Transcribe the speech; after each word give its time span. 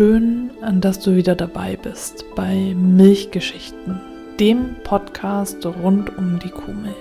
schön, 0.00 0.50
dass 0.80 0.98
du 0.98 1.14
wieder 1.14 1.34
dabei 1.34 1.76
bist 1.76 2.24
bei 2.34 2.74
Milchgeschichten, 2.74 4.00
dem 4.40 4.76
Podcast 4.82 5.66
rund 5.66 6.16
um 6.16 6.38
die 6.38 6.48
Kuhmilch. 6.48 6.94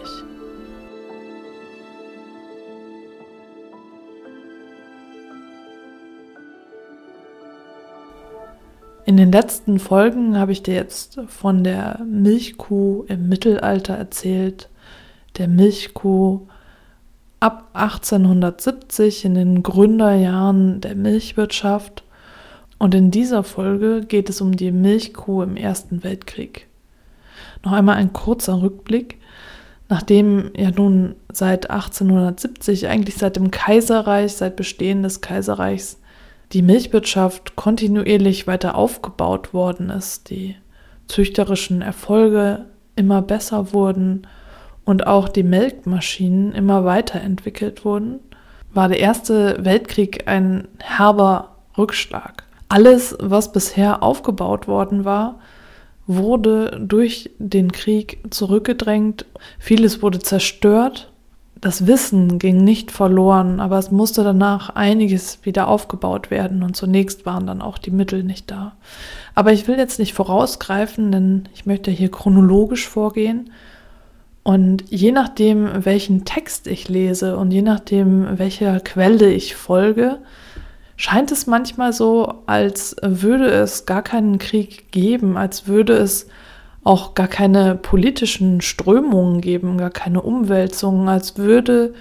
In 9.05 9.15
den 9.15 9.31
letzten 9.31 9.79
Folgen 9.79 10.37
habe 10.37 10.51
ich 10.51 10.61
dir 10.61 10.73
jetzt 10.73 11.21
von 11.27 11.63
der 11.63 12.01
Milchkuh 12.05 13.05
im 13.07 13.29
Mittelalter 13.29 13.93
erzählt, 13.93 14.67
der 15.37 15.47
Milchkuh 15.47 16.41
ab 17.39 17.69
1870 17.71 19.23
in 19.23 19.35
den 19.35 19.63
Gründerjahren 19.63 20.81
der 20.81 20.95
Milchwirtschaft 20.95 22.03
und 22.79 22.95
in 22.95 23.11
dieser 23.11 23.43
Folge 23.43 24.01
geht 24.07 24.29
es 24.29 24.41
um 24.41 24.55
die 24.55 24.71
Milchkuh 24.71 25.43
im 25.43 25.57
Ersten 25.57 26.03
Weltkrieg. 26.03 26.67
Noch 27.63 27.73
einmal 27.73 27.97
ein 27.97 28.13
kurzer 28.13 28.61
Rückblick. 28.61 29.17
Nachdem 29.89 30.51
ja 30.55 30.71
nun 30.71 31.15
seit 31.31 31.69
1870, 31.69 32.87
eigentlich 32.87 33.17
seit 33.17 33.35
dem 33.35 33.51
Kaiserreich, 33.51 34.33
seit 34.33 34.55
Bestehen 34.55 35.03
des 35.03 35.19
Kaiserreichs, 35.19 35.99
die 36.53 36.61
Milchwirtschaft 36.61 37.55
kontinuierlich 37.55 38.47
weiter 38.47 38.75
aufgebaut 38.75 39.53
worden 39.53 39.89
ist, 39.89 40.29
die 40.29 40.55
züchterischen 41.07 41.81
Erfolge 41.81 42.65
immer 42.95 43.21
besser 43.21 43.73
wurden 43.73 44.25
und 44.85 45.05
auch 45.05 45.27
die 45.27 45.43
Melkmaschinen 45.43 46.53
immer 46.53 46.85
weiterentwickelt 46.85 47.83
wurden, 47.83 48.19
war 48.73 48.87
der 48.87 48.99
Erste 48.99 49.57
Weltkrieg 49.65 50.27
ein 50.27 50.67
herber 50.79 51.55
Rückschlag. 51.77 52.43
Alles, 52.69 53.17
was 53.19 53.51
bisher 53.51 54.03
aufgebaut 54.03 54.67
worden 54.67 55.03
war, 55.03 55.39
wurde 56.05 56.79
durch 56.79 57.31
den 57.39 57.71
Krieg 57.71 58.19
zurückgedrängt. 58.29 59.25
Vieles 59.57 60.01
wurde 60.01 60.19
zerstört. 60.19 61.11
Das 61.61 61.87
Wissen 61.87 62.39
ging 62.39 62.63
nicht 62.63 62.91
verloren, 62.91 63.59
aber 63.59 63.79
es 63.79 63.91
musste 63.91 64.23
danach 64.23 64.69
einiges 64.69 65.39
wieder 65.43 65.67
aufgebaut 65.67 66.31
werden 66.31 66.63
und 66.63 66.77
zunächst 66.77 67.25
waren 67.25 67.45
dann 67.47 67.61
auch 67.61 67.77
die 67.77 67.91
Mittel 67.91 68.23
nicht 68.23 68.49
da. 68.49 68.73
Aber 69.35 69.51
ich 69.51 69.67
will 69.67 69.77
jetzt 69.77 69.99
nicht 69.99 70.13
vorausgreifen, 70.13 71.11
denn 71.11 71.49
ich 71.53 71.65
möchte 71.65 71.91
hier 71.91 72.09
chronologisch 72.09 72.87
vorgehen. 72.87 73.51
Und 74.43 74.85
je 74.89 75.11
nachdem, 75.11 75.85
welchen 75.85 76.23
Text 76.23 76.65
ich 76.65 76.87
lese 76.87 77.35
und 77.35 77.51
je 77.51 77.61
nachdem, 77.61 78.39
welcher 78.39 78.79
Quelle 78.79 79.31
ich 79.31 79.55
folge, 79.55 80.19
scheint 80.99 81.31
es 81.31 81.47
manchmal 81.47 81.93
so, 81.93 82.43
als 82.45 82.97
würde 83.01 83.45
es 83.45 83.85
gar 83.85 84.01
keinen 84.01 84.37
Krieg 84.37 84.91
geben, 84.91 85.37
als 85.37 85.65
würde 85.65 85.93
es 85.93 86.27
auch 86.83 87.13
gar 87.13 87.29
keine 87.29 87.75
politischen 87.75 88.59
Strömungen 88.59 89.39
geben, 89.39 89.77
gar 89.77 89.91
keine 89.91 90.21
Umwälzungen, 90.21 91.07
als 91.07 91.37
würde 91.37 91.93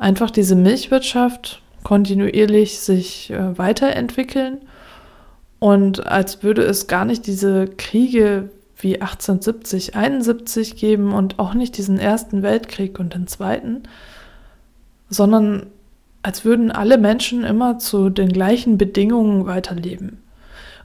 einfach 0.00 0.32
diese 0.32 0.56
Milchwirtschaft 0.56 1.62
kontinuierlich 1.84 2.80
sich 2.80 3.30
äh, 3.30 3.56
weiterentwickeln 3.56 4.62
und 5.60 6.04
als 6.04 6.42
würde 6.42 6.62
es 6.62 6.88
gar 6.88 7.04
nicht 7.04 7.28
diese 7.28 7.68
Kriege 7.68 8.50
wie 8.76 9.00
1870, 9.00 9.94
71 9.94 10.74
geben 10.74 11.12
und 11.12 11.38
auch 11.38 11.54
nicht 11.54 11.78
diesen 11.78 12.00
Ersten 12.00 12.42
Weltkrieg 12.42 12.98
und 12.98 13.14
den 13.14 13.28
Zweiten, 13.28 13.84
sondern 15.08 15.66
als 16.24 16.46
würden 16.46 16.72
alle 16.72 16.96
Menschen 16.96 17.44
immer 17.44 17.78
zu 17.78 18.08
den 18.08 18.30
gleichen 18.30 18.78
Bedingungen 18.78 19.44
weiterleben. 19.44 20.22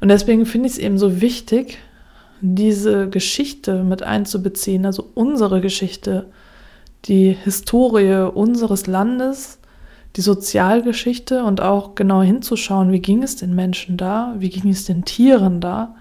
Und 0.02 0.10
deswegen 0.10 0.46
finde 0.46 0.68
ich 0.68 0.74
es 0.74 0.80
eben 0.80 0.98
so 0.98 1.22
wichtig, 1.22 1.78
diese 2.42 3.10
Geschichte 3.10 3.86
mit 3.86 4.04
einzubeziehen, 4.04 4.86
also 4.86 5.10
unsere 5.14 5.62
Geschichte, 5.62 6.26
die 7.06 7.32
Historie 7.32 8.30
unseres 8.34 8.86
Landes, 8.86 9.60
die 10.18 10.22
Sozialgeschichte 10.22 11.46
und 11.46 11.62
auch 11.62 11.96
genau 11.96 12.22
hinzuschauen, 12.22 12.92
wie 12.92 13.00
ging 13.00 13.24
es 13.24 13.38
den 13.38 13.56
Menschen 13.56 13.96
da, 13.96 14.36
wie 14.40 14.50
ging 14.50 14.70
es 14.70 14.84
den 14.84 15.06
Tieren 15.06 15.62
da 15.62 15.96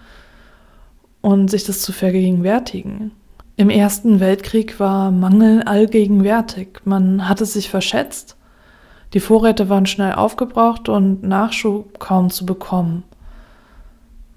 und 1.20 1.48
sich 1.48 1.62
das 1.62 1.80
zu 1.80 1.92
vergegenwärtigen. 1.92 3.12
Im 3.54 3.70
Ersten 3.70 4.18
Weltkrieg 4.18 4.80
war 4.80 5.12
Mangel 5.12 5.62
allgegenwärtig. 5.62 6.80
Man 6.84 7.28
hatte 7.28 7.46
sich 7.46 7.70
verschätzt 7.70 8.34
die 9.14 9.20
Vorräte 9.20 9.68
waren 9.68 9.86
schnell 9.86 10.12
aufgebraucht 10.12 10.88
und 10.88 11.22
Nachschub 11.22 11.98
kaum 11.98 12.30
zu 12.30 12.44
bekommen. 12.44 13.04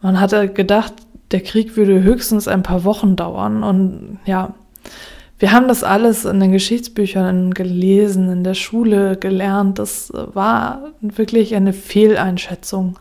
Man 0.02 0.20
hatte 0.20 0.48
gedacht, 0.48 0.94
der 1.32 1.42
Krieg 1.42 1.76
würde 1.78 2.04
höchstens 2.04 2.48
ein 2.48 2.64
paar 2.64 2.84
Wochen 2.84 3.16
dauern 3.16 3.64
und 3.64 4.20
ja, 4.26 4.54
wir 5.42 5.52
haben 5.52 5.68
das 5.68 5.84
alles 5.84 6.24
in 6.24 6.40
den 6.40 6.52
Geschichtsbüchern 6.52 7.56
gelesen, 7.56 8.32
in 8.32 8.44
der 8.44 8.54
Schule 8.54 9.18
gelernt. 9.18 9.80
Das 9.80 10.14
war 10.14 10.92
wirklich 11.02 11.56
eine 11.56 11.74
Fehleinschätzung. 11.74 13.00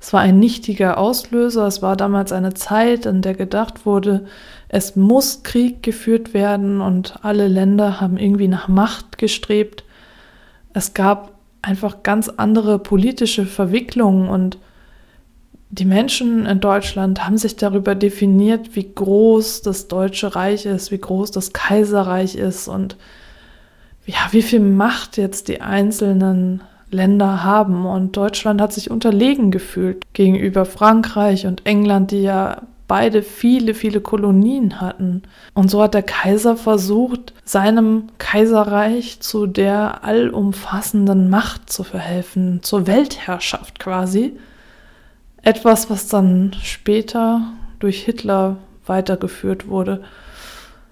Es 0.00 0.12
war 0.12 0.20
ein 0.20 0.38
nichtiger 0.38 0.98
Auslöser. 0.98 1.66
Es 1.66 1.82
war 1.82 1.96
damals 1.96 2.30
eine 2.30 2.54
Zeit, 2.54 3.06
in 3.06 3.22
der 3.22 3.34
gedacht 3.34 3.86
wurde, 3.86 4.24
es 4.68 4.94
muss 4.94 5.42
Krieg 5.42 5.82
geführt 5.82 6.32
werden 6.32 6.80
und 6.80 7.16
alle 7.22 7.48
Länder 7.48 8.00
haben 8.00 8.18
irgendwie 8.18 8.46
nach 8.46 8.68
Macht 8.68 9.18
gestrebt. 9.18 9.82
Es 10.72 10.94
gab 10.94 11.32
einfach 11.62 12.02
ganz 12.02 12.28
andere 12.28 12.78
politische 12.78 13.46
Verwicklungen 13.46 14.28
und 14.28 14.58
die 15.72 15.84
Menschen 15.84 16.46
in 16.46 16.58
Deutschland 16.60 17.24
haben 17.24 17.38
sich 17.38 17.54
darüber 17.54 17.94
definiert, 17.94 18.74
wie 18.74 18.92
groß 18.92 19.62
das 19.62 19.86
Deutsche 19.86 20.34
Reich 20.34 20.66
ist, 20.66 20.90
wie 20.90 20.98
groß 20.98 21.30
das 21.30 21.52
Kaiserreich 21.52 22.34
ist 22.34 22.66
und 22.66 22.96
ja, 24.04 24.18
wie 24.32 24.42
viel 24.42 24.60
Macht 24.60 25.16
jetzt 25.16 25.46
die 25.46 25.60
einzelnen 25.60 26.62
Länder 26.90 27.44
haben. 27.44 27.86
Und 27.86 28.16
Deutschland 28.16 28.60
hat 28.60 28.72
sich 28.72 28.90
unterlegen 28.90 29.52
gefühlt 29.52 30.12
gegenüber 30.12 30.64
Frankreich 30.64 31.46
und 31.46 31.64
England, 31.66 32.10
die 32.10 32.22
ja 32.22 32.62
beide 32.90 33.22
viele, 33.22 33.74
viele 33.74 34.00
Kolonien 34.00 34.80
hatten. 34.80 35.22
Und 35.54 35.70
so 35.70 35.80
hat 35.80 35.94
der 35.94 36.02
Kaiser 36.02 36.56
versucht, 36.56 37.32
seinem 37.44 38.08
Kaiserreich 38.18 39.20
zu 39.20 39.46
der 39.46 40.02
allumfassenden 40.02 41.30
Macht 41.30 41.70
zu 41.70 41.84
verhelfen, 41.84 42.64
zur 42.64 42.88
Weltherrschaft 42.88 43.78
quasi. 43.78 44.36
Etwas, 45.40 45.88
was 45.88 46.08
dann 46.08 46.50
später 46.64 47.42
durch 47.78 48.02
Hitler 48.02 48.56
weitergeführt 48.86 49.68
wurde. 49.68 50.02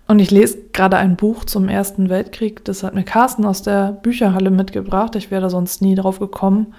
Und 0.07 0.21
ich 0.21 0.31
lese 0.31 0.59
gerade 0.73 0.99
ein 0.99 1.17
Buch 1.17 1.47
zum 1.47 1.69
Ersten 1.69 2.11
Weltkrieg, 2.11 2.65
das 2.65 2.85
hat 2.85 2.95
mir 2.95 3.03
Carsten 3.03 3.45
aus 3.45 3.63
der 3.63 3.91
Bücherhalle 3.91 4.53
mitgebracht. 4.53 5.17
Ich 5.17 5.33
wäre 5.33 5.43
da 5.43 5.51
sonst 5.51 5.83
nie 5.83 5.97
drauf 5.97 6.21
gekommen. 6.21 6.75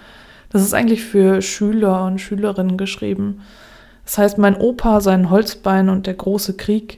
Das 0.50 0.62
ist 0.62 0.74
eigentlich 0.74 1.04
für 1.04 1.42
Schüler 1.42 2.06
und 2.06 2.20
Schülerinnen 2.20 2.78
geschrieben. 2.78 3.42
Das 4.10 4.18
heißt, 4.18 4.38
mein 4.40 4.56
Opa, 4.56 5.02
sein 5.02 5.30
Holzbein 5.30 5.88
und 5.88 6.08
der 6.08 6.16
große 6.16 6.58
Krieg, 6.58 6.98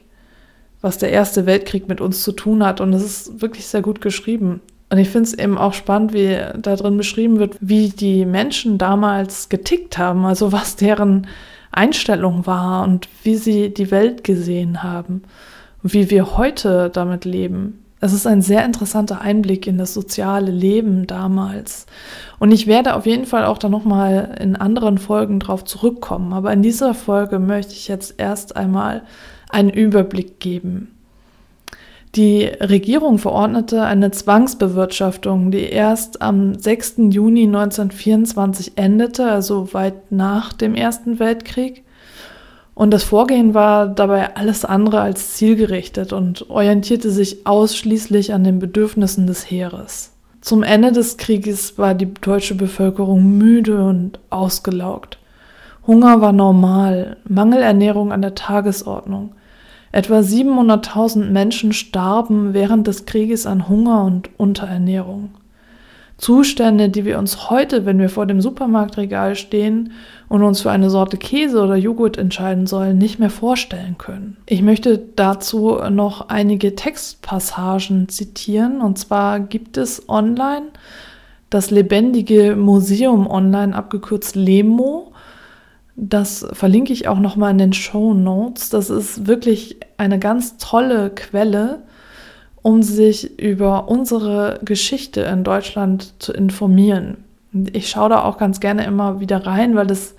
was 0.79 0.97
der 0.97 1.11
Erste 1.11 1.45
Weltkrieg 1.45 1.89
mit 1.89 1.99
uns 1.99 2.23
zu 2.23 2.31
tun 2.31 2.65
hat. 2.65 2.79
Und 2.79 2.93
es 2.93 3.03
ist 3.03 3.41
wirklich 3.41 3.67
sehr 3.67 3.81
gut 3.81 3.99
geschrieben. 3.99 4.61
Und 4.89 4.97
ich 4.97 5.09
finde 5.09 5.27
es 5.27 5.33
eben 5.33 5.57
auch 5.57 5.73
spannend, 5.73 6.13
wie 6.13 6.37
da 6.57 6.73
drin 6.77 6.95
beschrieben 6.95 7.37
wird, 7.37 7.57
wie 7.59 7.89
die 7.89 8.23
Menschen 8.23 8.77
damals 8.77 9.49
getickt 9.49 9.97
haben, 9.97 10.23
also 10.23 10.53
was 10.53 10.77
deren 10.77 11.27
Einstellung 11.73 12.45
war 12.45 12.85
und 12.85 13.09
wie 13.23 13.35
sie 13.35 13.73
die 13.73 13.91
Welt 13.91 14.23
gesehen 14.23 14.81
haben 14.81 15.23
und 15.83 15.93
wie 15.93 16.09
wir 16.09 16.37
heute 16.37 16.89
damit 16.93 17.25
leben. 17.25 17.80
Es 18.03 18.13
ist 18.13 18.25
ein 18.25 18.41
sehr 18.41 18.65
interessanter 18.65 19.21
Einblick 19.21 19.67
in 19.67 19.77
das 19.77 19.93
soziale 19.93 20.51
Leben 20.51 21.05
damals. 21.05 21.85
Und 22.39 22.51
ich 22.51 22.65
werde 22.65 22.95
auf 22.95 23.05
jeden 23.05 23.27
Fall 23.27 23.45
auch 23.45 23.59
da 23.59 23.69
nochmal 23.69 24.37
in 24.41 24.55
anderen 24.55 24.97
Folgen 24.97 25.39
drauf 25.39 25.63
zurückkommen. 25.63 26.33
Aber 26.33 26.51
in 26.51 26.63
dieser 26.63 26.95
Folge 26.95 27.37
möchte 27.37 27.73
ich 27.73 27.87
jetzt 27.87 28.15
erst 28.17 28.55
einmal 28.55 29.03
einen 29.51 29.69
Überblick 29.69 30.39
geben. 30.39 30.97
Die 32.15 32.45
Regierung 32.45 33.19
verordnete 33.19 33.83
eine 33.83 34.09
Zwangsbewirtschaftung, 34.09 35.51
die 35.51 35.69
erst 35.69 36.23
am 36.23 36.55
6. 36.55 36.95
Juni 37.11 37.43
1924 37.43 38.77
endete, 38.77 39.29
also 39.29 39.73
weit 39.73 40.11
nach 40.11 40.53
dem 40.53 40.73
Ersten 40.73 41.19
Weltkrieg. 41.19 41.83
Und 42.73 42.91
das 42.91 43.03
Vorgehen 43.03 43.53
war 43.53 43.87
dabei 43.87 44.35
alles 44.35 44.65
andere 44.65 45.01
als 45.01 45.33
zielgerichtet 45.35 46.13
und 46.13 46.49
orientierte 46.49 47.11
sich 47.11 47.45
ausschließlich 47.45 48.33
an 48.33 48.43
den 48.43 48.59
Bedürfnissen 48.59 49.27
des 49.27 49.49
Heeres. 49.49 50.13
Zum 50.39 50.63
Ende 50.63 50.91
des 50.91 51.17
Krieges 51.17 51.77
war 51.77 51.93
die 51.93 52.13
deutsche 52.13 52.55
Bevölkerung 52.55 53.37
müde 53.37 53.85
und 53.85 54.19
ausgelaugt. 54.29 55.19
Hunger 55.85 56.21
war 56.21 56.31
normal, 56.31 57.17
Mangelernährung 57.27 58.11
an 58.11 58.21
der 58.21 58.35
Tagesordnung. 58.35 59.33
Etwa 59.91 60.19
700.000 60.19 61.29
Menschen 61.29 61.73
starben 61.73 62.53
während 62.53 62.87
des 62.87 63.05
Krieges 63.05 63.45
an 63.45 63.67
Hunger 63.67 64.05
und 64.05 64.29
Unterernährung. 64.39 65.31
Zustände, 66.21 66.89
die 66.89 67.03
wir 67.03 67.17
uns 67.17 67.49
heute, 67.49 67.85
wenn 67.87 67.97
wir 67.97 68.07
vor 68.07 68.27
dem 68.27 68.41
Supermarktregal 68.41 69.35
stehen 69.35 69.91
und 70.29 70.43
uns 70.43 70.61
für 70.61 70.69
eine 70.69 70.91
Sorte 70.91 71.17
Käse 71.17 71.59
oder 71.63 71.75
Joghurt 71.75 72.15
entscheiden 72.15 72.67
sollen, 72.67 72.99
nicht 72.99 73.17
mehr 73.17 73.31
vorstellen 73.31 73.97
können. 73.97 74.37
Ich 74.45 74.61
möchte 74.61 74.99
dazu 75.15 75.79
noch 75.89 76.29
einige 76.29 76.75
Textpassagen 76.75 78.07
zitieren. 78.07 78.81
Und 78.81 78.99
zwar 78.99 79.39
gibt 79.39 79.77
es 79.77 80.07
online 80.07 80.67
das 81.49 81.71
lebendige 81.71 82.55
Museum 82.55 83.25
online, 83.27 83.75
abgekürzt 83.75 84.35
LEMO. 84.35 85.11
Das 85.95 86.47
verlinke 86.53 86.93
ich 86.93 87.07
auch 87.07 87.19
nochmal 87.19 87.51
in 87.51 87.57
den 87.57 87.73
Show 87.73 88.13
Notes. 88.13 88.69
Das 88.69 88.91
ist 88.91 89.25
wirklich 89.25 89.77
eine 89.97 90.19
ganz 90.19 90.57
tolle 90.57 91.09
Quelle 91.09 91.81
um 92.61 92.83
sich 92.83 93.39
über 93.39 93.89
unsere 93.89 94.59
Geschichte 94.63 95.21
in 95.21 95.43
Deutschland 95.43 96.13
zu 96.19 96.33
informieren. 96.33 97.17
Ich 97.73 97.89
schaue 97.89 98.09
da 98.09 98.23
auch 98.23 98.37
ganz 98.37 98.59
gerne 98.59 98.85
immer 98.85 99.19
wieder 99.19 99.45
rein, 99.45 99.75
weil 99.75 99.89
es 99.91 100.15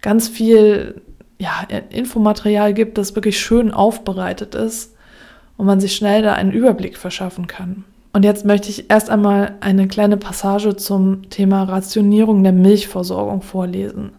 ganz 0.00 0.28
viel 0.28 1.00
ja, 1.38 1.66
Infomaterial 1.90 2.72
gibt, 2.72 2.98
das 2.98 3.14
wirklich 3.16 3.40
schön 3.40 3.72
aufbereitet 3.72 4.54
ist 4.54 4.94
und 5.56 5.66
man 5.66 5.80
sich 5.80 5.94
schnell 5.96 6.22
da 6.22 6.34
einen 6.34 6.52
Überblick 6.52 6.96
verschaffen 6.96 7.46
kann. 7.46 7.84
Und 8.12 8.24
jetzt 8.24 8.44
möchte 8.44 8.68
ich 8.68 8.90
erst 8.90 9.10
einmal 9.10 9.56
eine 9.60 9.88
kleine 9.88 10.18
Passage 10.18 10.76
zum 10.76 11.30
Thema 11.30 11.64
Rationierung 11.64 12.42
der 12.42 12.52
Milchversorgung 12.52 13.42
vorlesen. 13.42 14.12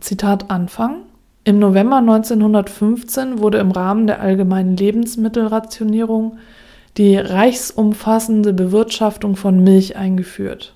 Zitat 0.00 0.50
Anfang. 0.50 0.98
Im 1.44 1.60
November 1.60 1.98
1915 1.98 3.38
wurde 3.38 3.58
im 3.58 3.70
Rahmen 3.70 4.08
der 4.08 4.20
allgemeinen 4.20 4.76
Lebensmittelrationierung 4.76 6.38
die 6.96 7.16
reichsumfassende 7.16 8.52
Bewirtschaftung 8.52 9.36
von 9.36 9.62
Milch 9.62 9.96
eingeführt. 9.96 10.74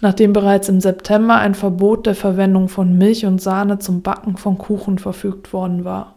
Nachdem 0.00 0.32
bereits 0.32 0.68
im 0.68 0.80
September 0.80 1.36
ein 1.36 1.54
Verbot 1.54 2.06
der 2.06 2.14
Verwendung 2.14 2.68
von 2.68 2.96
Milch 2.98 3.26
und 3.26 3.40
Sahne 3.40 3.78
zum 3.78 4.02
Backen 4.02 4.36
von 4.36 4.58
Kuchen 4.58 4.98
verfügt 4.98 5.52
worden 5.52 5.84
war. 5.84 6.14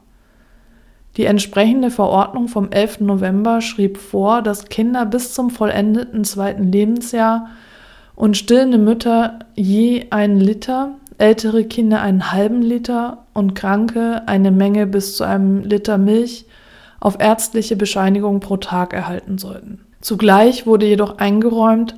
Die 1.18 1.26
entsprechende 1.26 1.90
Verordnung 1.90 2.48
vom 2.48 2.72
11. 2.72 3.02
November 3.02 3.62
schrieb 3.62 3.98
vor, 3.98 4.42
dass 4.42 4.66
Kinder 4.66 5.06
bis 5.06 5.34
zum 5.34 5.50
vollendeten 5.50 6.24
zweiten 6.24 6.72
Lebensjahr 6.72 7.48
und 8.16 8.38
stillende 8.38 8.78
Mütter 8.78 9.40
je 9.56 10.06
einen 10.12 10.40
Liter, 10.40 10.92
ältere 11.18 11.66
Kinder 11.66 12.02
einen 12.02 12.32
halben 12.32 12.62
Liter 12.62 13.26
und 13.34 13.56
Kranke 13.56 14.22
eine 14.28 14.52
Menge 14.52 14.88
bis 14.88 15.18
zu 15.18 15.24
einem 15.24 15.62
Liter 15.62 15.98
Milch 15.98 16.46
auf 17.02 17.20
ärztliche 17.20 17.76
Bescheinigung 17.76 18.40
pro 18.40 18.56
Tag 18.56 18.94
erhalten 18.94 19.38
sollten. 19.38 19.82
Zugleich 20.00 20.66
wurde 20.66 20.86
jedoch 20.86 21.18
eingeräumt, 21.18 21.96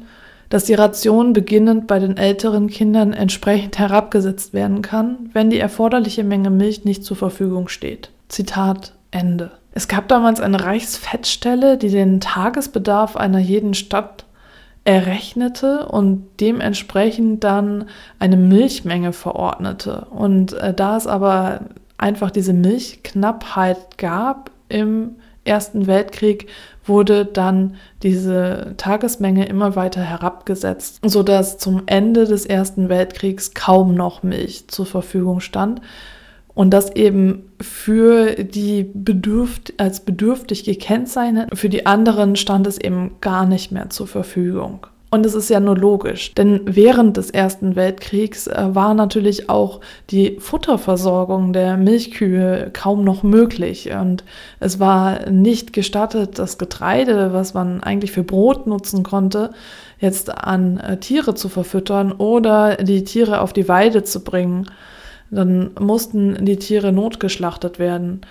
dass 0.49 0.65
die 0.65 0.73
Ration 0.73 1.33
beginnend 1.33 1.87
bei 1.87 1.99
den 1.99 2.17
älteren 2.17 2.67
Kindern 2.67 3.13
entsprechend 3.13 3.77
herabgesetzt 3.77 4.53
werden 4.53 4.81
kann, 4.81 5.29
wenn 5.33 5.49
die 5.49 5.59
erforderliche 5.59 6.23
Menge 6.23 6.49
Milch 6.49 6.85
nicht 6.85 7.05
zur 7.05 7.17
Verfügung 7.17 7.67
steht. 7.67 8.09
Zitat 8.27 8.93
Ende. 9.11 9.51
Es 9.73 9.87
gab 9.87 10.07
damals 10.07 10.39
eine 10.39 10.63
Reichsfettstelle, 10.63 11.77
die 11.77 11.89
den 11.89 12.19
Tagesbedarf 12.19 13.15
einer 13.15 13.39
jeden 13.39 13.73
Stadt 13.73 14.25
errechnete 14.85 15.87
und 15.87 16.27
dementsprechend 16.39 17.43
dann 17.43 17.85
eine 18.19 18.37
Milchmenge 18.37 19.13
verordnete. 19.13 20.07
Und 20.11 20.53
äh, 20.53 20.73
da 20.73 20.97
es 20.97 21.07
aber 21.07 21.61
einfach 21.97 22.31
diese 22.31 22.53
Milchknappheit 22.53 23.97
gab, 23.97 24.51
im 24.73 25.15
Ersten 25.45 25.87
Weltkrieg 25.87 26.47
wurde 26.85 27.25
dann 27.25 27.75
diese 28.01 28.73
Tagesmenge 28.77 29.45
immer 29.45 29.75
weiter 29.75 30.01
herabgesetzt, 30.01 30.99
sodass 31.05 31.57
zum 31.57 31.83
Ende 31.85 32.25
des 32.25 32.45
Ersten 32.45 32.89
Weltkriegs 32.89 33.53
kaum 33.53 33.93
noch 33.93 34.23
Milch 34.23 34.67
zur 34.67 34.85
Verfügung 34.85 35.39
stand. 35.39 35.81
Und 36.53 36.71
das 36.71 36.95
eben 36.95 37.51
für 37.59 38.35
die 38.35 38.89
bedürft, 38.93 39.73
als 39.77 40.01
bedürftig 40.01 40.63
gekennzeichnet, 40.63 41.57
für 41.57 41.69
die 41.69 41.85
anderen 41.85 42.35
stand 42.35 42.67
es 42.67 42.77
eben 42.77 43.15
gar 43.21 43.45
nicht 43.45 43.71
mehr 43.71 43.89
zur 43.89 44.07
Verfügung. 44.07 44.85
Und 45.13 45.27
es 45.27 45.35
ist 45.35 45.51
ja 45.51 45.59
nur 45.59 45.77
logisch, 45.77 46.33
denn 46.33 46.61
während 46.65 47.17
des 47.17 47.29
Ersten 47.29 47.75
Weltkriegs 47.75 48.47
äh, 48.47 48.69
war 48.73 48.95
natürlich 48.95 49.47
auch 49.47 49.79
die 50.09 50.37
Futterversorgung 50.39 51.53
der 51.53 51.77
Milchkühe 51.77 52.71
kaum 52.73 53.03
noch 53.03 53.21
möglich. 53.21 53.91
Und 53.91 54.23
es 54.59 54.79
war 54.79 55.29
nicht 55.29 55.71
gestattet, 55.71 56.39
das 56.39 56.57
Getreide, 56.57 57.31
was 57.31 57.53
man 57.53 57.83
eigentlich 57.83 58.11
für 58.11 58.23
Brot 58.23 58.65
nutzen 58.65 59.03
konnte, 59.03 59.51
jetzt 59.99 60.35
an 60.35 60.79
äh, 60.79 60.97
Tiere 60.97 61.35
zu 61.35 61.47
verfüttern 61.47 62.11
oder 62.11 62.77
die 62.77 63.03
Tiere 63.03 63.41
auf 63.41 63.53
die 63.53 63.67
Weide 63.67 64.03
zu 64.03 64.23
bringen. 64.23 64.65
Dann 65.29 65.75
mussten 65.79 66.43
die 66.43 66.57
Tiere 66.57 66.91
notgeschlachtet 66.91 67.77
werden. 67.77 68.21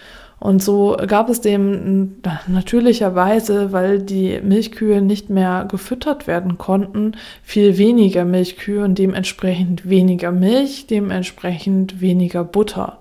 Und 0.42 0.60
so 0.60 0.96
gab 1.06 1.28
es 1.28 1.40
dem 1.40 2.16
natürlicherweise, 2.48 3.70
weil 3.70 4.00
die 4.00 4.40
Milchkühe 4.42 5.00
nicht 5.00 5.30
mehr 5.30 5.68
gefüttert 5.70 6.26
werden 6.26 6.58
konnten, 6.58 7.12
viel 7.44 7.78
weniger 7.78 8.24
Milchkühe 8.24 8.82
und 8.82 8.98
dementsprechend 8.98 9.88
weniger 9.88 10.32
Milch, 10.32 10.88
dementsprechend 10.88 12.00
weniger 12.00 12.42
Butter. 12.42 12.98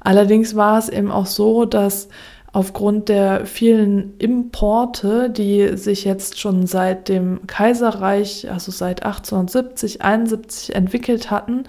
Allerdings 0.00 0.54
war 0.54 0.78
es 0.78 0.90
eben 0.90 1.10
auch 1.10 1.24
so, 1.24 1.64
dass 1.64 2.10
aufgrund 2.52 3.08
der 3.08 3.46
vielen 3.46 4.12
Importe, 4.18 5.30
die 5.30 5.78
sich 5.78 6.04
jetzt 6.04 6.38
schon 6.38 6.66
seit 6.66 7.08
dem 7.08 7.46
Kaiserreich, 7.46 8.50
also 8.50 8.70
seit 8.70 9.02
1870, 9.02 10.02
71 10.02 10.74
entwickelt 10.74 11.30
hatten, 11.30 11.64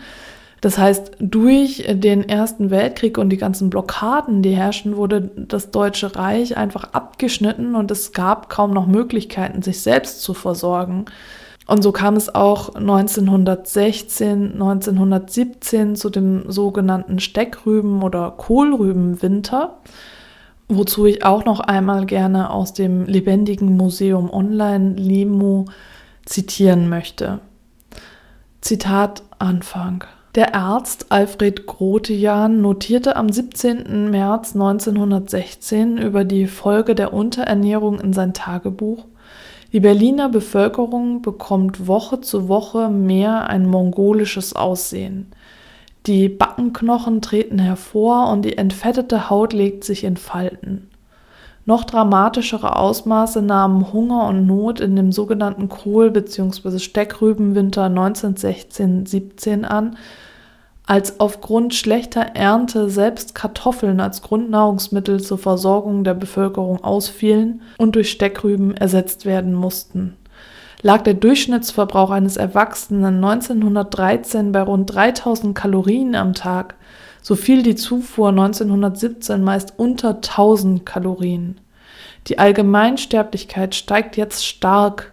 das 0.62 0.78
heißt, 0.78 1.18
durch 1.20 1.86
den 1.88 2.28
Ersten 2.28 2.72
Weltkrieg 2.72 3.18
und 3.18 3.30
die 3.30 3.38
ganzen 3.38 3.70
Blockaden, 3.70 4.42
die 4.42 4.56
herrschen, 4.56 4.98
wurde 4.98 5.30
das 5.36 5.72
Deutsche 5.72 6.16
Reich 6.16 6.58
einfach 6.58 6.94
abgeschnitten 6.94 7.76
und 7.76 7.92
es 7.92 8.12
gab 8.12 8.50
kaum 8.50 8.72
noch 8.72 8.88
Möglichkeiten, 8.88 9.62
sich 9.62 9.82
selbst 9.82 10.22
zu 10.22 10.34
versorgen. 10.34 11.06
Und 11.68 11.84
so 11.84 11.92
kam 11.92 12.16
es 12.16 12.34
auch 12.34 12.74
1916, 12.76 14.54
1917 14.54 15.96
zu 15.96 16.10
dem 16.10 16.50
sogenannten 16.50 17.20
Steckrüben- 17.20 18.02
oder 18.02 18.32
Kohlrübenwinter, 18.32 19.78
wozu 20.70 21.06
ich 21.06 21.26
auch 21.26 21.46
noch 21.46 21.60
einmal 21.60 22.06
gerne 22.06 22.50
aus 22.50 22.74
dem 22.74 23.06
lebendigen 23.06 23.76
Museum 23.76 24.32
Online 24.32 24.96
Limo 24.96 25.66
zitieren 26.26 26.90
möchte. 26.90 27.40
Zitat 28.62 29.24
Anfang. 29.38 30.06
Der 30.38 30.54
Arzt 30.54 31.08
Alfred 31.10 31.66
Grotejan 31.66 32.62
notierte 32.62 33.16
am 33.16 33.28
17. 33.28 34.12
März 34.12 34.54
1916 34.54 35.98
über 35.98 36.26
die 36.26 36.46
Folge 36.46 36.94
der 36.94 37.12
Unterernährung 37.12 38.00
in 38.00 38.14
sein 38.14 38.36
Tagebuch, 38.36 39.06
die 39.74 39.80
Berliner 39.80 40.30
Bevölkerung 40.30 41.24
bekommt 41.24 41.88
Woche 41.88 42.22
zu 42.22 42.48
Woche 42.48 42.90
mehr 42.90 43.50
ein 43.50 43.68
mongolisches 43.68 44.56
Aussehen. 44.56 45.32
Die 46.06 46.30
Backenknochen 46.30 47.24
treten 47.24 47.58
hervor 47.58 48.30
und 48.30 48.44
die 48.44 48.60
entfettete 48.60 49.32
Haut 49.32 49.54
legt 49.54 49.84
sich 49.84 50.04
in 50.04 50.18
Falten. 50.18 50.92
Noch 51.68 51.84
dramatischere 51.84 52.78
Ausmaße 52.78 53.42
nahmen 53.42 53.92
Hunger 53.92 54.30
und 54.30 54.48
Not 54.48 54.80
in 54.80 54.96
dem 54.96 55.12
sogenannten 55.12 55.68
Kohl- 55.68 56.12
bzw. 56.12 56.80
Steckrübenwinter 56.80 57.88
1916-17 57.88 59.66
an, 59.66 59.98
als 60.86 61.20
aufgrund 61.20 61.76
schlechter 61.76 62.22
Ernte 62.22 62.90
selbst 62.90 63.36
Kartoffeln 63.36 64.00
als 64.00 64.22
Grundnahrungsmittel 64.22 65.20
zur 65.20 65.40
Versorgung 65.40 66.06
der 66.06 66.14
Bevölkerung 66.14 66.86
ausfielen 66.86 67.62
und 67.78 67.96
durch 67.96 68.12
Steckrüben 68.12 68.78
ersetzt 68.78 69.26
werden 69.26 69.54
mussten. 69.54 70.16
Lag 70.84 71.02
der 71.02 71.16
Durchschnittsverbrauch 71.16 72.12
eines 72.12 72.38
Erwachsenen 72.38 73.16
1913 73.22 74.54
bei 74.54 74.62
rund 74.62 74.94
3000 74.96 75.54
Kalorien 75.54 76.16
am 76.16 76.34
Tag, 76.34 76.76
so 77.28 77.36
fiel 77.36 77.62
die 77.62 77.76
Zufuhr 77.76 78.30
1917 78.30 79.44
meist 79.44 79.74
unter 79.76 80.16
1000 80.16 80.86
Kalorien. 80.86 81.60
Die 82.28 82.40
Allgemeinsterblichkeit 82.40 83.76
steigt 83.76 84.16
jetzt 84.16 84.46
stark 84.46 85.12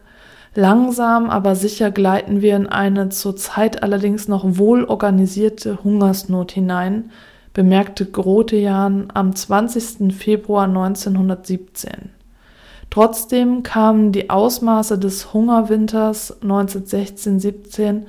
Langsam, 0.54 1.28
aber 1.28 1.56
sicher 1.56 1.90
gleiten 1.90 2.40
wir 2.40 2.54
in 2.54 2.68
eine 2.68 3.08
zurzeit 3.08 3.82
allerdings 3.82 4.28
noch 4.28 4.44
wohl 4.46 4.84
organisierte 4.84 5.82
Hungersnot 5.82 6.52
hinein, 6.52 7.10
bemerkte 7.52 8.06
Grotejan 8.06 9.08
am 9.12 9.34
20. 9.34 10.14
Februar 10.14 10.68
1917. 10.68 12.10
Trotzdem 12.90 13.64
kamen 13.64 14.12
die 14.12 14.30
Ausmaße 14.30 15.00
des 15.00 15.34
Hungerwinters 15.34 16.40
1916-17 16.44 18.02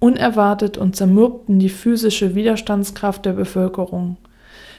unerwartet 0.00 0.78
und 0.78 0.96
zermürbten 0.96 1.58
die 1.58 1.68
physische 1.68 2.34
Widerstandskraft 2.34 3.24
der 3.24 3.32
Bevölkerung. 3.32 4.16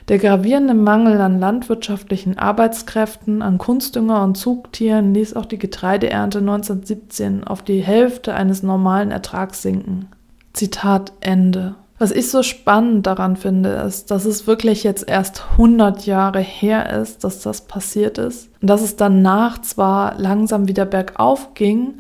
Der 0.08 0.18
gravierende 0.18 0.74
Mangel 0.74 1.22
an 1.22 1.40
landwirtschaftlichen 1.40 2.40
Arbeitskräften, 2.40 3.44
an 3.44 3.60
Kunstdünger 3.60 4.24
und 4.24 4.36
Zugtieren 4.36 5.14
ließ 5.14 5.36
auch 5.36 5.46
die 5.46 5.60
Getreideernte 5.60 6.40
1917 6.40 7.44
auf 7.44 7.62
die 7.62 7.82
Hälfte 7.82 8.34
eines 8.34 8.64
normalen 8.64 9.12
Ertrags 9.12 9.62
sinken. 9.62 10.08
Zitat 10.54 11.14
Ende. 11.22 11.76
Was 12.00 12.12
ich 12.12 12.32
so 12.32 12.44
spannend 12.44 13.06
daran 13.06 13.36
finde, 13.36 13.70
ist, 13.70 14.10
dass 14.10 14.26
es 14.26 14.48
wirklich 14.48 14.84
jetzt 14.84 15.08
erst 15.08 15.44
100 15.52 16.06
Jahre 16.06 16.40
her 16.40 16.90
ist, 17.02 17.26
dass 17.26 17.42
das 17.42 17.68
passiert 17.68 18.18
ist. 18.18 18.50
Und 18.62 18.70
dass 18.70 18.82
es 18.82 18.96
danach 18.96 19.62
zwar 19.62 20.18
langsam 20.18 20.68
wieder 20.68 20.86
bergauf 20.86 21.54
ging, 21.54 22.00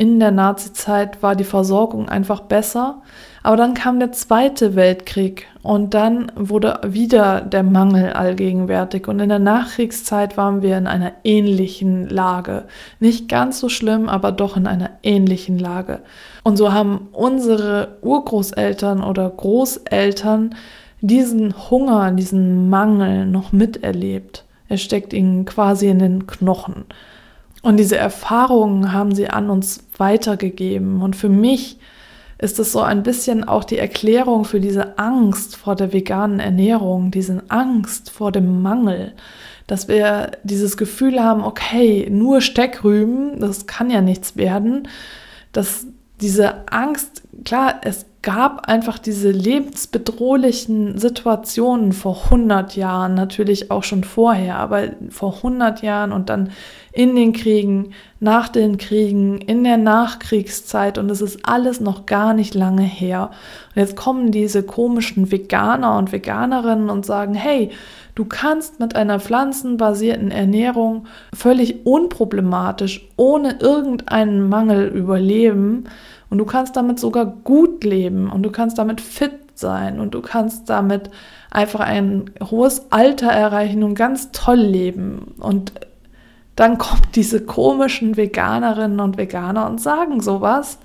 in 0.00 0.18
der 0.18 0.30
Nazizeit 0.30 1.22
war 1.22 1.36
die 1.36 1.44
Versorgung 1.44 2.08
einfach 2.08 2.40
besser. 2.40 3.02
Aber 3.42 3.58
dann 3.58 3.74
kam 3.74 4.00
der 4.00 4.12
Zweite 4.12 4.74
Weltkrieg 4.74 5.46
und 5.62 5.92
dann 5.92 6.32
wurde 6.36 6.80
wieder 6.86 7.42
der 7.42 7.62
Mangel 7.62 8.14
allgegenwärtig. 8.14 9.08
Und 9.08 9.20
in 9.20 9.28
der 9.28 9.38
Nachkriegszeit 9.38 10.38
waren 10.38 10.62
wir 10.62 10.78
in 10.78 10.86
einer 10.86 11.12
ähnlichen 11.22 12.08
Lage. 12.08 12.64
Nicht 12.98 13.28
ganz 13.28 13.60
so 13.60 13.68
schlimm, 13.68 14.08
aber 14.08 14.32
doch 14.32 14.56
in 14.56 14.66
einer 14.66 14.88
ähnlichen 15.02 15.58
Lage. 15.58 16.00
Und 16.44 16.56
so 16.56 16.72
haben 16.72 17.08
unsere 17.12 17.98
Urgroßeltern 18.00 19.04
oder 19.04 19.28
Großeltern 19.28 20.54
diesen 21.02 21.70
Hunger, 21.70 22.10
diesen 22.12 22.70
Mangel 22.70 23.26
noch 23.26 23.52
miterlebt. 23.52 24.46
Er 24.70 24.78
steckt 24.78 25.12
ihnen 25.12 25.44
quasi 25.44 25.88
in 25.88 25.98
den 25.98 26.26
Knochen. 26.26 26.86
Und 27.62 27.76
diese 27.76 27.96
Erfahrungen 27.96 28.92
haben 28.92 29.14
sie 29.14 29.28
an 29.28 29.50
uns 29.50 29.84
weitergegeben. 29.96 31.02
Und 31.02 31.14
für 31.16 31.28
mich 31.28 31.78
ist 32.38 32.58
es 32.58 32.72
so 32.72 32.80
ein 32.80 33.02
bisschen 33.02 33.44
auch 33.44 33.64
die 33.64 33.78
Erklärung 33.78 34.46
für 34.46 34.60
diese 34.60 34.98
Angst 34.98 35.56
vor 35.56 35.76
der 35.76 35.92
veganen 35.92 36.40
Ernährung, 36.40 37.10
diese 37.10 37.42
Angst 37.48 38.10
vor 38.10 38.32
dem 38.32 38.62
Mangel, 38.62 39.12
dass 39.66 39.88
wir 39.88 40.32
dieses 40.42 40.78
Gefühl 40.78 41.22
haben, 41.22 41.44
okay, 41.44 42.08
nur 42.10 42.40
Steckrüben, 42.40 43.38
das 43.40 43.66
kann 43.66 43.90
ja 43.90 44.00
nichts 44.00 44.36
werden, 44.36 44.88
dass 45.52 45.86
diese 46.20 46.66
Angst, 46.72 47.22
klar, 47.44 47.80
es 47.82 48.06
gab 48.22 48.68
einfach 48.68 48.98
diese 48.98 49.30
lebensbedrohlichen 49.30 50.98
Situationen 50.98 51.92
vor 51.92 52.24
100 52.24 52.76
Jahren, 52.76 53.14
natürlich 53.14 53.70
auch 53.70 53.82
schon 53.82 54.04
vorher, 54.04 54.56
aber 54.56 54.90
vor 55.08 55.36
100 55.36 55.80
Jahren 55.82 56.12
und 56.12 56.28
dann 56.28 56.50
in 56.92 57.16
den 57.16 57.32
Kriegen, 57.32 57.92
nach 58.18 58.48
den 58.48 58.76
Kriegen, 58.76 59.38
in 59.38 59.64
der 59.64 59.78
Nachkriegszeit 59.78 60.98
und 60.98 61.10
es 61.10 61.22
ist 61.22 61.40
alles 61.44 61.80
noch 61.80 62.04
gar 62.04 62.34
nicht 62.34 62.54
lange 62.54 62.82
her. 62.82 63.30
Und 63.74 63.80
jetzt 63.80 63.96
kommen 63.96 64.32
diese 64.32 64.64
komischen 64.64 65.32
Veganer 65.32 65.96
und 65.96 66.12
Veganerinnen 66.12 66.90
und 66.90 67.06
sagen, 67.06 67.34
hey, 67.34 67.70
du 68.16 68.26
kannst 68.26 68.80
mit 68.80 68.96
einer 68.96 69.18
pflanzenbasierten 69.18 70.30
Ernährung 70.30 71.06
völlig 71.34 71.86
unproblematisch, 71.86 73.08
ohne 73.16 73.58
irgendeinen 73.60 74.46
Mangel 74.48 74.88
überleben 74.88 75.84
und 76.30 76.38
du 76.38 76.44
kannst 76.44 76.76
damit 76.76 76.98
sogar 77.00 77.26
gut 77.26 77.84
leben 77.84 78.30
und 78.30 78.42
du 78.44 78.50
kannst 78.50 78.78
damit 78.78 79.00
fit 79.00 79.32
sein 79.54 80.00
und 80.00 80.14
du 80.14 80.22
kannst 80.22 80.70
damit 80.70 81.10
einfach 81.50 81.80
ein 81.80 82.30
hohes 82.42 82.90
Alter 82.90 83.30
erreichen 83.30 83.82
und 83.82 83.96
ganz 83.96 84.30
toll 84.32 84.60
leben. 84.60 85.34
Und 85.38 85.72
dann 86.56 86.78
kommen 86.78 87.02
diese 87.14 87.44
komischen 87.44 88.16
Veganerinnen 88.16 89.00
und 89.00 89.18
Veganer 89.18 89.68
und 89.68 89.80
sagen 89.80 90.20
sowas. 90.20 90.78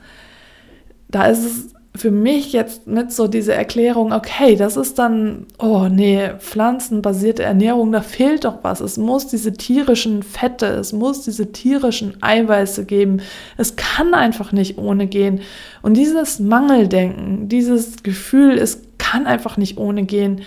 Da 1.08 1.26
ist 1.28 1.46
es 1.46 1.75
für 1.96 2.12
mich 2.12 2.54
jetzt 2.54 2.88
mit 2.88 3.12
so 3.12 3.28
diese 3.28 3.54
Erklärung, 3.54 4.12
okay, 4.12 4.56
das 4.56 4.78
ist 4.78 5.00
dann, 5.00 5.46
oh 5.60 5.88
nee, 5.90 6.30
pflanzenbasierte 6.40 7.44
Ernährung, 7.44 7.92
da 7.92 8.02
fehlt 8.02 8.46
doch 8.46 8.60
was. 8.64 8.82
Es 8.82 8.98
muss 8.98 9.28
diese 9.28 9.54
tierischen 9.54 10.24
Fette, 10.24 10.68
es 10.68 10.94
muss 10.94 11.22
diese 11.22 11.52
tierischen 11.52 12.22
Eiweiße 12.22 12.86
geben. 12.86 13.22
Es 13.58 13.76
kann 13.76 14.14
einfach 14.14 14.52
nicht 14.52 14.78
ohne 14.78 15.08
gehen. 15.08 15.42
Und 15.82 15.96
dieses 15.96 16.40
Mangeldenken, 16.40 17.50
dieses 17.50 18.04
Gefühl, 18.04 18.58
es 18.58 18.82
kann 18.98 19.28
einfach 19.28 19.58
nicht 19.58 19.78
ohne 19.78 20.04
gehen, 20.04 20.42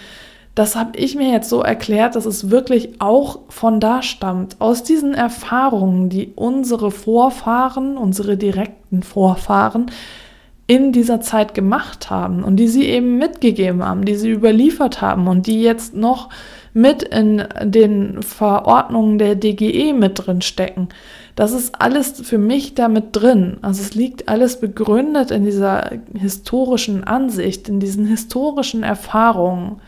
das 0.54 0.74
habe 0.74 0.98
ich 0.98 1.14
mir 1.14 1.30
jetzt 1.30 1.48
so 1.50 1.62
erklärt, 1.62 2.16
dass 2.16 2.26
es 2.26 2.50
wirklich 2.50 3.00
auch 3.00 3.38
von 3.48 3.78
da 3.78 4.02
stammt, 4.02 4.60
aus 4.60 4.82
diesen 4.82 5.14
Erfahrungen, 5.14 6.08
die 6.08 6.32
unsere 6.34 6.90
Vorfahren, 6.90 7.96
unsere 7.96 8.36
direkten 8.36 9.04
Vorfahren 9.04 9.86
in 10.68 10.92
dieser 10.92 11.20
Zeit 11.20 11.54
gemacht 11.54 12.10
haben 12.10 12.44
und 12.44 12.56
die 12.56 12.68
sie 12.68 12.84
eben 12.84 13.18
mitgegeben 13.18 13.82
haben, 13.82 14.04
die 14.04 14.14
sie 14.14 14.30
überliefert 14.30 15.00
haben 15.00 15.26
und 15.26 15.48
die 15.48 15.60
jetzt 15.62 15.94
noch 15.94 16.28
mit 16.72 17.02
in 17.02 17.42
den 17.64 18.22
Verordnungen 18.22 19.18
der 19.18 19.34
DGE 19.34 19.92
mit 19.94 20.24
drin 20.24 20.42
stecken. 20.42 20.88
Das 21.34 21.52
ist 21.52 21.80
alles 21.80 22.20
für 22.20 22.38
mich 22.38 22.74
damit 22.74 23.06
drin. 23.12 23.56
Also 23.62 23.82
es 23.82 23.94
liegt 23.94 24.28
alles 24.28 24.60
begründet 24.60 25.30
in 25.30 25.44
dieser 25.44 25.90
historischen 26.14 27.02
Ansicht, 27.02 27.68
in 27.68 27.80
diesen 27.80 28.06
historischen 28.06 28.84
Erfahrungen 28.84 29.80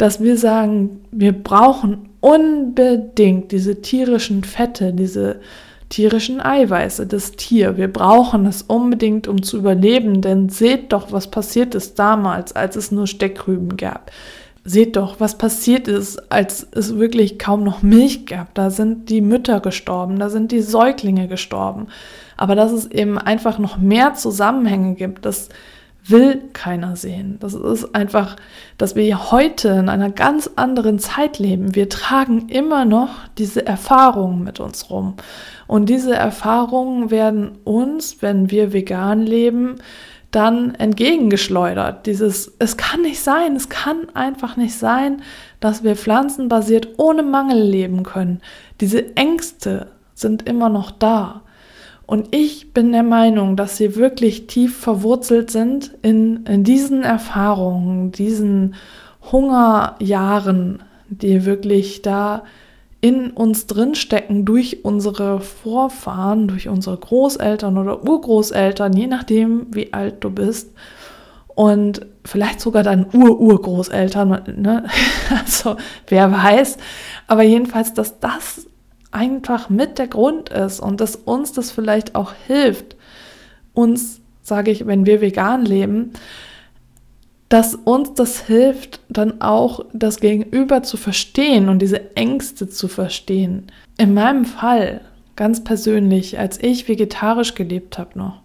dass 0.00 0.22
wir 0.22 0.38
sagen, 0.38 1.02
wir 1.10 1.32
brauchen 1.32 2.08
unbedingt 2.20 3.52
diese 3.52 3.82
tierischen 3.82 4.44
Fette, 4.44 4.94
diese 4.94 5.40
tierischen 5.90 6.40
Eiweiße, 6.40 7.06
das 7.06 7.32
Tier. 7.32 7.76
Wir 7.76 7.92
brauchen 7.92 8.46
es 8.46 8.62
unbedingt, 8.62 9.28
um 9.28 9.42
zu 9.42 9.58
überleben, 9.58 10.22
denn 10.22 10.48
seht 10.48 10.92
doch, 10.92 11.12
was 11.12 11.30
passiert 11.30 11.74
ist 11.74 11.98
damals, 11.98 12.56
als 12.56 12.76
es 12.76 12.90
nur 12.90 13.06
Steckrüben 13.06 13.76
gab. 13.76 14.10
Seht 14.64 14.96
doch, 14.96 15.20
was 15.20 15.36
passiert 15.36 15.88
ist, 15.88 16.30
als 16.30 16.66
es 16.72 16.96
wirklich 16.96 17.38
kaum 17.38 17.64
noch 17.64 17.82
Milch 17.82 18.26
gab. 18.26 18.54
Da 18.54 18.70
sind 18.70 19.08
die 19.10 19.20
Mütter 19.20 19.60
gestorben, 19.60 20.18
da 20.18 20.30
sind 20.30 20.52
die 20.52 20.62
Säuglinge 20.62 21.28
gestorben. 21.28 21.88
Aber 22.36 22.54
dass 22.54 22.72
es 22.72 22.86
eben 22.86 23.18
einfach 23.18 23.58
noch 23.58 23.76
mehr 23.76 24.14
Zusammenhänge 24.14 24.94
gibt, 24.94 25.24
dass 25.24 25.48
will 26.04 26.40
keiner 26.52 26.96
sehen. 26.96 27.36
Das 27.40 27.54
ist 27.54 27.94
einfach, 27.94 28.36
dass 28.78 28.96
wir 28.96 29.30
heute 29.30 29.68
in 29.68 29.88
einer 29.88 30.10
ganz 30.10 30.50
anderen 30.56 30.98
Zeit 30.98 31.38
leben. 31.38 31.74
Wir 31.74 31.88
tragen 31.88 32.48
immer 32.48 32.84
noch 32.84 33.10
diese 33.38 33.66
Erfahrungen 33.66 34.42
mit 34.42 34.60
uns 34.60 34.90
rum. 34.90 35.14
Und 35.66 35.88
diese 35.88 36.14
Erfahrungen 36.14 37.10
werden 37.10 37.58
uns, 37.64 38.22
wenn 38.22 38.50
wir 38.50 38.72
vegan 38.72 39.24
leben, 39.24 39.76
dann 40.30 40.74
entgegengeschleudert. 40.76 42.06
Dieses, 42.06 42.52
es 42.58 42.76
kann 42.76 43.02
nicht 43.02 43.20
sein, 43.20 43.56
es 43.56 43.68
kann 43.68 44.08
einfach 44.14 44.56
nicht 44.56 44.76
sein, 44.76 45.22
dass 45.58 45.82
wir 45.82 45.96
pflanzenbasiert 45.96 46.88
ohne 46.98 47.22
Mangel 47.22 47.62
leben 47.62 48.04
können. 48.04 48.40
Diese 48.80 49.16
Ängste 49.16 49.88
sind 50.14 50.48
immer 50.48 50.68
noch 50.68 50.90
da. 50.90 51.42
Und 52.10 52.34
ich 52.34 52.74
bin 52.74 52.90
der 52.90 53.04
Meinung, 53.04 53.54
dass 53.54 53.76
sie 53.76 53.94
wirklich 53.94 54.48
tief 54.48 54.76
verwurzelt 54.76 55.52
sind 55.52 55.92
in, 56.02 56.44
in 56.44 56.64
diesen 56.64 57.04
Erfahrungen, 57.04 58.10
diesen 58.10 58.74
Hungerjahren, 59.30 60.82
die 61.08 61.44
wirklich 61.44 62.02
da 62.02 62.42
in 63.00 63.30
uns 63.30 63.68
drinstecken 63.68 64.44
durch 64.44 64.84
unsere 64.84 65.38
Vorfahren, 65.38 66.48
durch 66.48 66.68
unsere 66.68 66.96
Großeltern 66.96 67.78
oder 67.78 68.02
Urgroßeltern, 68.02 68.92
je 68.92 69.06
nachdem, 69.06 69.68
wie 69.70 69.92
alt 69.92 70.24
du 70.24 70.30
bist. 70.30 70.72
Und 71.46 72.06
vielleicht 72.24 72.60
sogar 72.60 72.82
deine 72.82 73.06
Ur-Urgroßeltern, 73.12 74.56
ne? 74.56 74.84
also 75.44 75.76
wer 76.08 76.32
weiß. 76.32 76.76
Aber 77.28 77.44
jedenfalls, 77.44 77.94
dass 77.94 78.18
das 78.18 78.66
einfach 79.10 79.68
mit 79.68 79.98
der 79.98 80.08
Grund 80.08 80.48
ist 80.50 80.80
und 80.80 81.00
dass 81.00 81.16
uns 81.16 81.52
das 81.52 81.70
vielleicht 81.70 82.14
auch 82.14 82.32
hilft, 82.46 82.96
uns, 83.72 84.20
sage 84.42 84.70
ich, 84.70 84.86
wenn 84.86 85.06
wir 85.06 85.20
vegan 85.20 85.64
leben, 85.64 86.12
dass 87.48 87.74
uns 87.74 88.14
das 88.14 88.46
hilft, 88.46 89.00
dann 89.08 89.40
auch 89.40 89.84
das 89.92 90.20
Gegenüber 90.20 90.84
zu 90.84 90.96
verstehen 90.96 91.68
und 91.68 91.80
diese 91.80 92.16
Ängste 92.16 92.68
zu 92.68 92.86
verstehen. 92.86 93.66
In 93.98 94.14
meinem 94.14 94.44
Fall, 94.44 95.00
ganz 95.34 95.64
persönlich, 95.64 96.38
als 96.38 96.62
ich 96.62 96.86
vegetarisch 96.86 97.54
gelebt 97.54 97.98
habe 97.98 98.16
noch, 98.16 98.40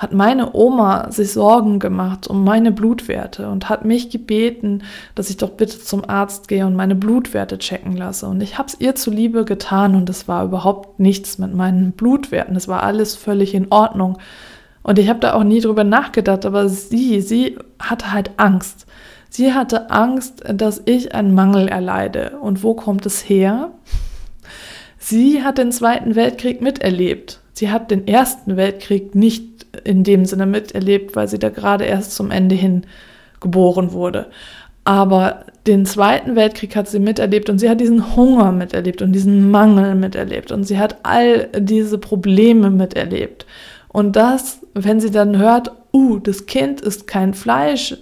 hat 0.00 0.14
meine 0.14 0.54
Oma 0.54 1.12
sich 1.12 1.30
Sorgen 1.34 1.78
gemacht 1.78 2.26
um 2.26 2.42
meine 2.42 2.72
Blutwerte 2.72 3.50
und 3.50 3.68
hat 3.68 3.84
mich 3.84 4.08
gebeten, 4.08 4.82
dass 5.14 5.28
ich 5.28 5.36
doch 5.36 5.50
bitte 5.50 5.78
zum 5.78 6.08
Arzt 6.08 6.48
gehe 6.48 6.64
und 6.64 6.74
meine 6.74 6.94
Blutwerte 6.94 7.58
checken 7.58 7.98
lasse. 7.98 8.26
Und 8.26 8.40
ich 8.40 8.56
habe 8.56 8.66
es 8.68 8.80
ihr 8.80 8.94
zuliebe 8.94 9.44
getan 9.44 9.94
und 9.94 10.08
es 10.08 10.26
war 10.26 10.46
überhaupt 10.46 11.00
nichts 11.00 11.36
mit 11.36 11.54
meinen 11.54 11.92
Blutwerten. 11.92 12.56
Es 12.56 12.66
war 12.66 12.82
alles 12.82 13.14
völlig 13.14 13.52
in 13.54 13.66
Ordnung. 13.68 14.16
Und 14.82 14.98
ich 14.98 15.10
habe 15.10 15.20
da 15.20 15.34
auch 15.34 15.44
nie 15.44 15.60
drüber 15.60 15.84
nachgedacht, 15.84 16.46
aber 16.46 16.70
sie, 16.70 17.20
sie 17.20 17.58
hatte 17.78 18.10
halt 18.10 18.30
Angst. 18.38 18.86
Sie 19.28 19.52
hatte 19.52 19.90
Angst, 19.90 20.42
dass 20.50 20.80
ich 20.86 21.14
einen 21.14 21.34
Mangel 21.34 21.68
erleide. 21.68 22.38
Und 22.40 22.62
wo 22.62 22.72
kommt 22.72 23.04
es 23.04 23.28
her? 23.28 23.72
Sie 24.96 25.44
hat 25.44 25.58
den 25.58 25.72
Zweiten 25.72 26.14
Weltkrieg 26.14 26.62
miterlebt. 26.62 27.40
Sie 27.52 27.70
hat 27.70 27.90
den 27.90 28.08
Ersten 28.08 28.56
Weltkrieg 28.56 29.14
nicht 29.14 29.59
in 29.84 30.04
dem 30.04 30.24
Sinne 30.24 30.46
miterlebt, 30.46 31.16
weil 31.16 31.28
sie 31.28 31.38
da 31.38 31.48
gerade 31.48 31.84
erst 31.84 32.14
zum 32.14 32.30
Ende 32.30 32.54
hin 32.54 32.84
geboren 33.40 33.92
wurde. 33.92 34.26
Aber 34.84 35.44
den 35.66 35.84
Zweiten 35.86 36.36
Weltkrieg 36.36 36.74
hat 36.74 36.88
sie 36.88 36.98
miterlebt 36.98 37.50
und 37.50 37.58
sie 37.58 37.68
hat 37.68 37.80
diesen 37.80 38.16
Hunger 38.16 38.50
miterlebt 38.50 39.02
und 39.02 39.12
diesen 39.12 39.50
Mangel 39.50 39.94
miterlebt 39.94 40.52
und 40.52 40.64
sie 40.64 40.78
hat 40.78 40.96
all 41.02 41.48
diese 41.56 41.98
Probleme 41.98 42.70
miterlebt. 42.70 43.46
Und 43.88 44.16
das, 44.16 44.60
wenn 44.74 45.00
sie 45.00 45.10
dann 45.10 45.36
hört, 45.38 45.72
uh, 45.92 46.18
das 46.18 46.46
Kind 46.46 46.80
ist 46.80 47.06
kein 47.06 47.34
Fleisch, 47.34 47.96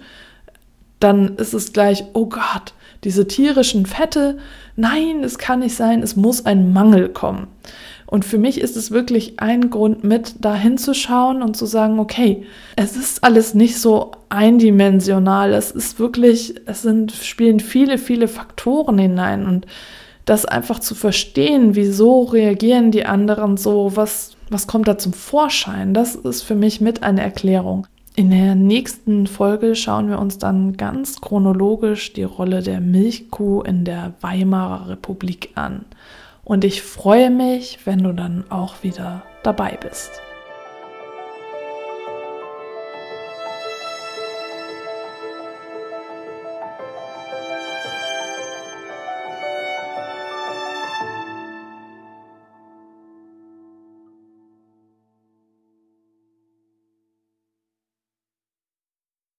dann 0.99 1.35
ist 1.35 1.53
es 1.53 1.73
gleich, 1.73 2.03
oh 2.13 2.27
Gott, 2.27 2.73
diese 3.03 3.27
tierischen 3.27 3.85
Fette, 3.85 4.37
nein, 4.75 5.23
es 5.23 5.37
kann 5.37 5.59
nicht 5.59 5.75
sein, 5.75 6.03
es 6.03 6.15
muss 6.15 6.45
ein 6.45 6.73
Mangel 6.73 7.09
kommen. 7.09 7.47
Und 8.09 8.25
für 8.25 8.39
mich 8.39 8.59
ist 8.59 8.75
es 8.75 8.89
wirklich 8.89 9.39
ein 9.39 9.69
Grund 9.69 10.03
mit, 10.03 10.35
da 10.39 10.55
hinzuschauen 10.55 11.43
und 11.43 11.55
zu 11.55 11.67
sagen, 11.67 11.99
okay, 11.99 12.43
es 12.75 12.95
ist 12.95 13.23
alles 13.23 13.53
nicht 13.53 13.77
so 13.77 14.11
eindimensional. 14.29 15.53
Es 15.53 15.69
ist 15.69 15.99
wirklich, 15.99 16.55
es 16.65 16.81
sind, 16.81 17.11
spielen 17.11 17.59
viele, 17.59 17.99
viele 17.99 18.27
Faktoren 18.27 18.97
hinein 18.97 19.45
und 19.45 19.67
das 20.25 20.45
einfach 20.45 20.79
zu 20.79 20.95
verstehen, 20.95 21.75
wieso 21.75 22.23
reagieren 22.23 22.89
die 22.89 23.05
anderen 23.05 23.57
so, 23.57 23.91
was, 23.95 24.35
was 24.49 24.65
kommt 24.65 24.87
da 24.87 24.97
zum 24.97 25.13
Vorschein, 25.13 25.93
das 25.93 26.15
ist 26.15 26.41
für 26.41 26.55
mich 26.55 26.81
mit 26.81 27.03
eine 27.03 27.21
Erklärung. 27.21 27.85
In 28.15 28.31
der 28.31 28.55
nächsten 28.55 29.27
Folge 29.27 29.75
schauen 29.75 30.09
wir 30.09 30.19
uns 30.19 30.39
dann 30.39 30.77
ganz 30.77 31.21
chronologisch 31.21 32.13
die 32.13 32.23
Rolle 32.23 32.61
der 32.61 32.81
Milchkuh 32.81 33.61
in 33.61 33.85
der 33.85 34.13
Weimarer 34.21 34.89
Republik 34.89 35.51
an. 35.55 35.85
Und 36.49 36.65
ich 36.65 36.81
freue 36.81 37.29
mich, 37.29 37.77
wenn 37.85 38.01
du 38.01 38.11
dann 38.11 38.43
auch 38.49 38.81
wieder 38.81 39.21
dabei 39.43 39.77
bist. 39.79 40.19